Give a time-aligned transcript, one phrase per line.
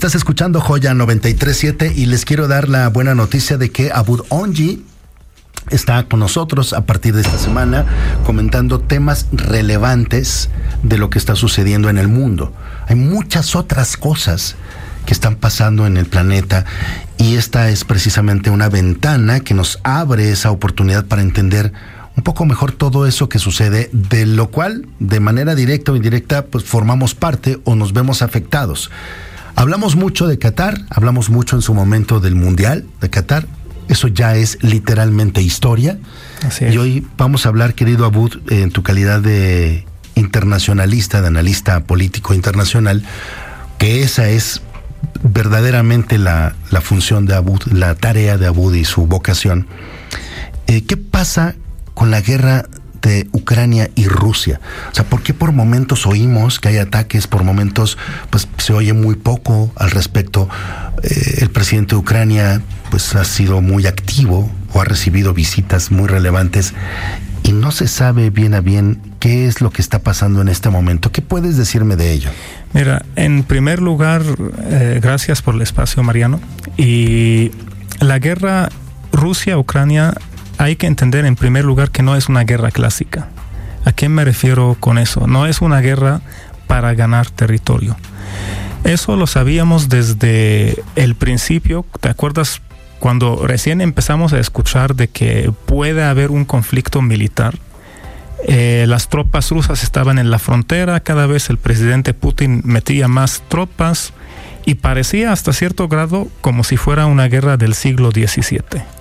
[0.00, 4.82] Estás escuchando Joya 937 y les quiero dar la buena noticia de que Abud Onji
[5.68, 7.84] está con nosotros a partir de esta semana
[8.24, 10.48] comentando temas relevantes
[10.82, 12.50] de lo que está sucediendo en el mundo.
[12.86, 14.56] Hay muchas otras cosas
[15.04, 16.64] que están pasando en el planeta
[17.18, 21.74] y esta es precisamente una ventana que nos abre esa oportunidad para entender
[22.16, 26.46] un poco mejor todo eso que sucede, de lo cual de manera directa o indirecta
[26.46, 28.90] pues formamos parte o nos vemos afectados.
[29.60, 33.46] Hablamos mucho de Qatar, hablamos mucho en su momento del Mundial de Qatar,
[33.90, 35.98] eso ya es literalmente historia.
[36.62, 39.84] Y hoy vamos a hablar, querido Abud, en tu calidad de
[40.14, 43.04] internacionalista, de analista político internacional,
[43.76, 44.62] que esa es
[45.22, 49.66] verdaderamente la, función de Abud, la tarea de Abud y su vocación.
[50.68, 51.54] Eh, ¿Qué pasa
[51.92, 52.64] con la guerra
[53.32, 54.60] Ucrania y Rusia.
[54.90, 57.98] O sea, ¿por qué por momentos oímos que hay ataques, por momentos
[58.30, 60.48] pues se oye muy poco al respecto?
[61.02, 66.08] Eh, el presidente de Ucrania pues ha sido muy activo o ha recibido visitas muy
[66.08, 66.74] relevantes
[67.42, 70.70] y no se sabe bien a bien qué es lo que está pasando en este
[70.70, 71.10] momento.
[71.10, 72.30] ¿Qué puedes decirme de ello?
[72.72, 74.22] Mira, en primer lugar,
[74.64, 76.40] eh, gracias por el espacio, Mariano.
[76.76, 77.50] Y
[78.00, 78.68] la guerra
[79.12, 80.14] Rusia-Ucrania
[80.60, 83.28] hay que entender en primer lugar que no es una guerra clásica.
[83.86, 85.26] ¿A qué me refiero con eso?
[85.26, 86.20] No es una guerra
[86.66, 87.96] para ganar territorio.
[88.84, 91.86] Eso lo sabíamos desde el principio.
[92.00, 92.60] ¿Te acuerdas
[92.98, 97.56] cuando recién empezamos a escuchar de que puede haber un conflicto militar?
[98.46, 103.42] Eh, las tropas rusas estaban en la frontera, cada vez el presidente Putin metía más
[103.48, 104.12] tropas
[104.66, 108.99] y parecía hasta cierto grado como si fuera una guerra del siglo XVII.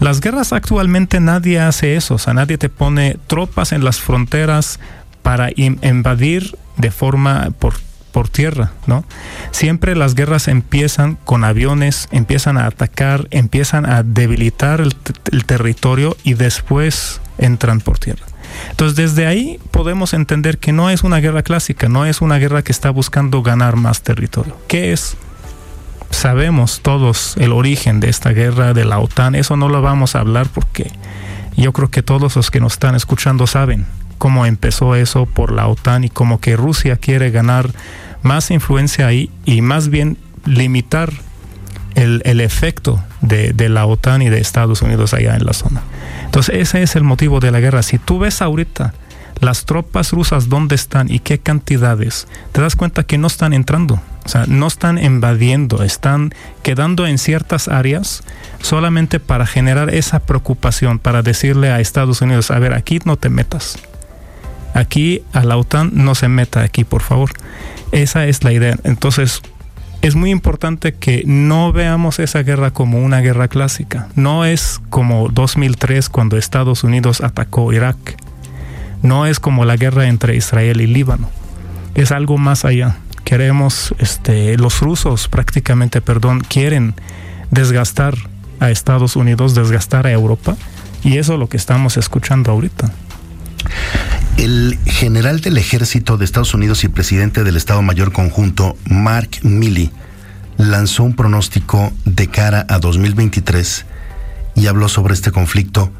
[0.00, 4.80] Las guerras actualmente nadie hace eso, o sea, nadie te pone tropas en las fronteras
[5.22, 7.74] para invadir de forma por,
[8.10, 9.04] por tierra, ¿no?
[9.50, 14.96] Siempre las guerras empiezan con aviones, empiezan a atacar, empiezan a debilitar el,
[15.32, 18.24] el territorio y después entran por tierra.
[18.70, 22.62] Entonces, desde ahí podemos entender que no es una guerra clásica, no es una guerra
[22.62, 24.56] que está buscando ganar más territorio.
[24.66, 25.16] ¿Qué es?
[26.10, 30.20] Sabemos todos el origen de esta guerra de la OTAN, eso no lo vamos a
[30.20, 30.90] hablar porque
[31.56, 33.86] yo creo que todos los que nos están escuchando saben
[34.18, 37.70] cómo empezó eso por la OTAN y cómo que Rusia quiere ganar
[38.22, 41.12] más influencia ahí y más bien limitar
[41.94, 45.82] el, el efecto de, de, la OTAN y de Estados Unidos allá en la zona.
[46.24, 47.82] Entonces ese es el motivo de la guerra.
[47.82, 48.94] Si tú ves ahorita
[49.40, 54.00] las tropas rusas dónde están y qué cantidades, te das cuenta que no están entrando,
[54.24, 58.22] o sea, no están invadiendo, están quedando en ciertas áreas
[58.62, 63.30] solamente para generar esa preocupación, para decirle a Estados Unidos, a ver, aquí no te
[63.30, 63.78] metas.
[64.72, 67.30] Aquí a la OTAN no se meta aquí, por favor.
[67.90, 68.76] Esa es la idea.
[68.84, 69.42] Entonces,
[70.02, 74.08] es muy importante que no veamos esa guerra como una guerra clásica.
[74.14, 78.16] No es como 2003 cuando Estados Unidos atacó Irak
[79.02, 81.30] no es como la guerra entre Israel y Líbano.
[81.94, 82.98] Es algo más allá.
[83.24, 86.94] Queremos, este, los rusos prácticamente, perdón, quieren
[87.50, 88.14] desgastar
[88.58, 90.56] a Estados Unidos, desgastar a Europa,
[91.02, 92.92] y eso es lo que estamos escuchando ahorita.
[94.36, 99.90] El general del ejército de Estados Unidos y presidente del Estado Mayor Conjunto, Mark Milley,
[100.56, 103.86] lanzó un pronóstico de cara a 2023
[104.56, 105.90] y habló sobre este conflicto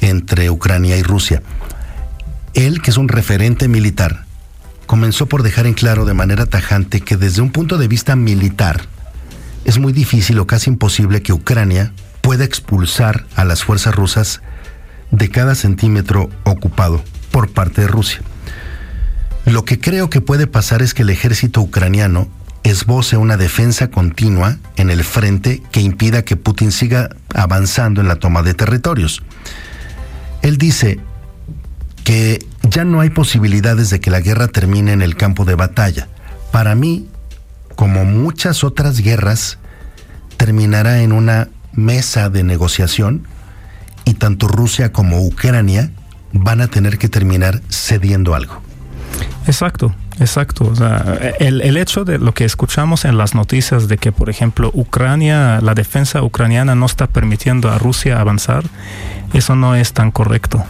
[0.00, 1.42] entre Ucrania y Rusia.
[2.54, 4.24] Él, que es un referente militar,
[4.86, 8.82] comenzó por dejar en claro de manera tajante que desde un punto de vista militar
[9.64, 14.40] es muy difícil o casi imposible que Ucrania pueda expulsar a las fuerzas rusas
[15.10, 18.20] de cada centímetro ocupado por parte de Rusia.
[19.46, 22.28] Lo que creo que puede pasar es que el ejército ucraniano
[22.62, 28.16] esboce una defensa continua en el frente que impida que Putin siga avanzando en la
[28.16, 29.22] toma de territorios.
[30.40, 30.98] Él dice,
[32.04, 36.08] que ya no hay posibilidades de que la guerra termine en el campo de batalla.
[36.52, 37.08] Para mí,
[37.74, 39.58] como muchas otras guerras,
[40.36, 43.26] terminará en una mesa de negociación
[44.04, 45.90] y tanto Rusia como Ucrania
[46.32, 48.60] van a tener que terminar cediendo algo.
[49.46, 50.72] Exacto, exacto.
[51.38, 55.74] el, hecho de lo que escuchamos en las noticias de que, por ejemplo, Ucrania, la
[55.74, 58.64] defensa ucraniana no está permitiendo a Rusia avanzar,
[59.32, 60.64] eso no es tan correcto.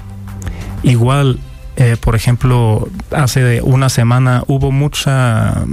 [0.84, 1.40] Igual,
[1.76, 5.64] eh, por ejemplo, hace una semana hubo mucha,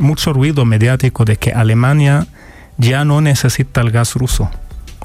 [0.00, 2.26] mucho ruido mediático de que Alemania
[2.78, 4.50] ya no necesita el gas ruso.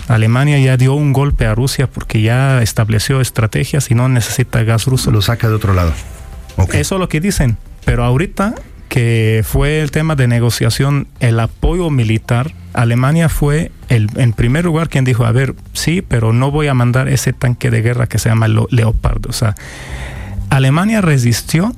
[0.07, 4.85] Alemania ya dio un golpe a Rusia porque ya estableció estrategias y no necesita gas
[4.85, 5.11] ruso.
[5.11, 5.93] Lo saca de otro lado.
[6.73, 7.57] Eso es lo que dicen.
[7.85, 8.55] Pero ahorita
[8.89, 14.87] que fue el tema de negociación, el apoyo militar, Alemania fue el, en primer lugar
[14.89, 18.19] quien dijo, a ver, sí, pero no voy a mandar ese tanque de guerra que
[18.19, 19.27] se llama Leopard.
[19.27, 19.55] O sea,
[20.49, 21.73] Alemania resistió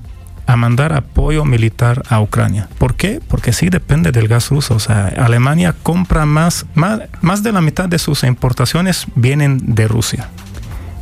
[0.45, 2.67] a mandar apoyo militar a Ucrania.
[2.77, 3.21] ¿Por qué?
[3.25, 4.75] Porque sí depende del gas ruso.
[4.75, 9.87] O sea, Alemania compra más, más, más de la mitad de sus importaciones vienen de
[9.87, 10.29] Rusia.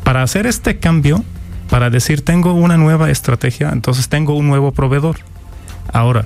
[0.03, 1.23] Para hacer este cambio,
[1.69, 5.17] para decir tengo una nueva estrategia, entonces tengo un nuevo proveedor.
[5.91, 6.25] Ahora,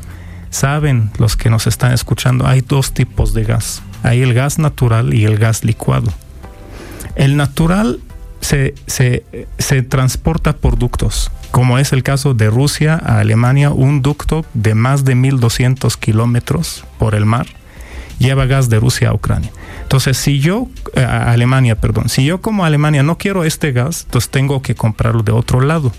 [0.49, 3.81] saben los que nos están escuchando, hay dos tipos de gas.
[4.03, 6.13] Hay el gas natural y el gas licuado.
[7.15, 7.99] El natural
[8.41, 14.45] se, se, transporta por ductos, como es el caso de Rusia a Alemania, un ducto
[14.53, 17.47] de más de 1.200 kilómetros por el mar
[18.19, 19.51] lleva gas de Rusia a Ucrania.
[19.81, 24.03] Entonces, si yo, eh, a Alemania, perdón, si yo como Alemania no quiero este gas,
[24.05, 25.91] entonces tengo que comprarlo de otro lado.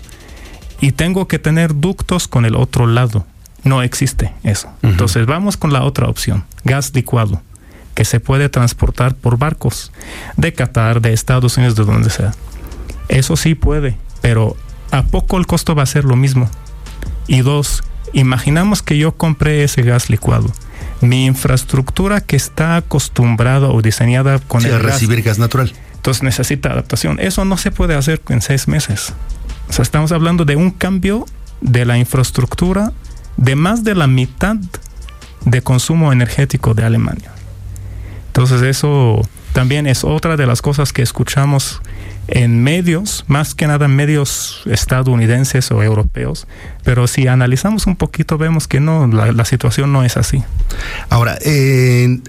[0.81, 3.25] Y tengo que tener ductos con el otro lado.
[3.63, 4.69] No existe eso.
[4.83, 7.41] Entonces vamos con la otra opción, gas licuado,
[7.95, 9.91] que se puede transportar por barcos
[10.37, 12.33] de Qatar, de Estados Unidos, de donde sea.
[13.07, 14.55] Eso sí puede, pero
[14.91, 16.49] ¿a poco el costo va a ser lo mismo?
[17.27, 17.83] Y dos,
[18.13, 20.51] imaginamos que yo compré ese gas licuado.
[21.01, 25.73] Mi infraestructura que está acostumbrada o diseñada con el recibir gas natural.
[25.95, 27.19] Entonces necesita adaptación.
[27.19, 29.13] Eso no se puede hacer en seis meses.
[29.69, 31.25] O sea, estamos hablando de un cambio
[31.61, 32.91] de la infraestructura
[33.37, 34.57] de más de la mitad
[35.45, 37.34] de consumo energético de Alemania.
[38.35, 39.21] Entonces eso
[39.53, 41.81] también es otra de las cosas que escuchamos
[42.27, 46.45] en medios, más que nada en medios estadounidenses o europeos,
[46.83, 50.43] pero si analizamos un poquito vemos que no, la, situación no es así.
[51.09, 51.37] Ahora,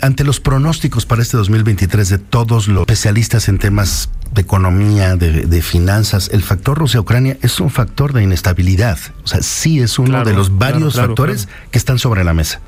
[0.01, 5.61] ante los pronósticos para este 2023 de todos los especialistas en temas de economía, de,
[5.63, 9.01] finanzas, el factor Rusia-Ucrania es un factor de inestabilidad.
[9.25, 12.61] O sea, sí es uno de los varios factores que están sobre la mesa.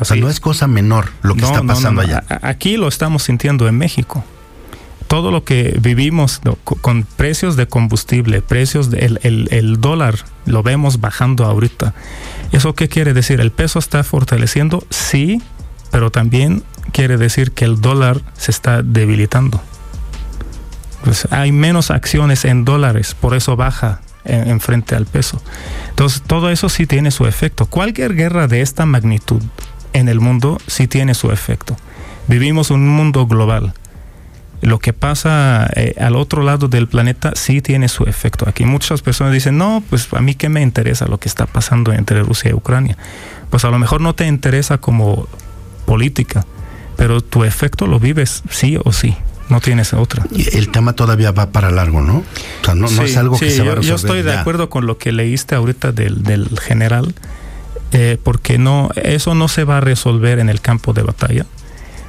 [0.00, 2.24] O sea, no es cosa menor lo que está pasando allá.
[2.42, 4.24] Aquí lo estamos sintiendo en México.
[5.06, 10.16] Todo lo que vivimos con precios de combustible, precios del el, dólar,
[10.46, 11.92] lo vemos bajando ahorita.
[12.52, 13.40] ¿Eso qué quiere decir?
[13.40, 14.82] ¿El peso está fortaleciendo?
[14.88, 15.42] Sí,
[15.90, 16.62] pero también
[16.92, 19.60] quiere decir que el dólar se está debilitando.
[21.04, 25.42] Pues hay menos acciones en dólares, por eso baja en, en, frente al peso.
[25.90, 27.66] Entonces, todo eso sí tiene su efecto.
[27.66, 29.42] Cualquier guerra de esta magnitud
[29.92, 31.76] en el mundo sí tiene su efecto.
[32.28, 33.74] Vivimos un mundo global.
[34.60, 38.48] Lo que pasa eh, al otro lado del planeta sí tiene su efecto.
[38.48, 41.92] Aquí muchas personas dicen, no, pues a mí qué me interesa lo que está pasando
[41.92, 42.96] entre Rusia y Ucrania.
[43.50, 45.26] Pues a lo mejor no te interesa como
[45.84, 46.46] política,
[46.96, 49.16] pero tu efecto lo vives sí o sí
[49.52, 50.24] no tienes otra.
[50.52, 52.18] El tema todavía va para largo, ¿no?
[52.18, 54.86] O sea, no, es algo que se va a resolver Yo estoy de acuerdo con
[54.86, 57.14] lo que leíste ahorita del, del general.
[57.92, 61.46] Eh, porque no, eso no se va a resolver en el campo de batalla.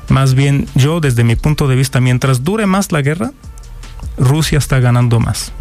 [0.10, 3.32] Más bien, yo desde mi punto de vista, mientras dure más la guerra,
[4.18, 5.52] Rusia está ganando más.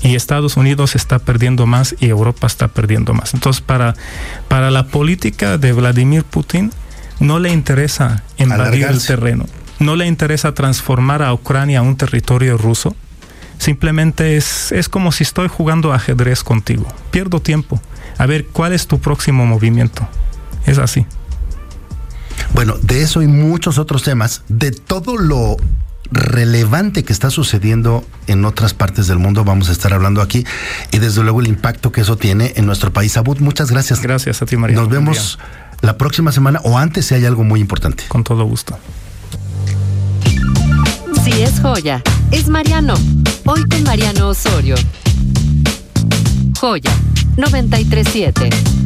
[0.00, 3.32] Y Estados Unidos está perdiendo más y Europa está perdiendo más.
[3.34, 3.94] Entonces, para,
[4.48, 6.70] para la política de Vladimir Putin,
[7.20, 9.46] no le interesa invadir el terreno.
[9.78, 12.94] No le interesa transformar a Ucrania un territorio ruso.
[13.58, 16.86] Simplemente es, es como si estoy jugando ajedrez contigo.
[17.10, 17.80] Pierdo tiempo
[18.18, 20.06] a ver cuál es tu próximo movimiento.
[20.66, 21.06] Es así.
[22.52, 25.56] Bueno, de eso y muchos otros temas, de todo lo
[26.10, 30.44] relevante que está sucediendo en otras partes del mundo, vamos a estar hablando aquí
[30.92, 33.16] y desde luego el impacto que eso tiene en nuestro país.
[33.16, 34.00] Abud, muchas gracias.
[34.00, 34.76] Gracias a ti, María.
[34.76, 35.38] Nos vemos
[35.80, 38.04] la próxima semana o antes si hay algo muy importante.
[38.08, 38.78] Con todo gusto.
[41.24, 42.94] Si es joya, es Mariano.
[43.46, 44.74] Hoy con Mariano Osorio.
[46.58, 46.90] Joya
[47.36, 48.83] 937.